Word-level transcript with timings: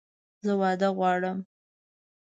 زه 0.45 0.53
واده 0.59 0.89
غواړم! 0.97 1.37